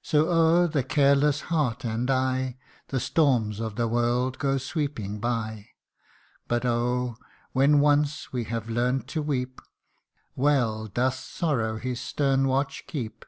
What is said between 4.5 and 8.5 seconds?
sweeping by; But oh! when once we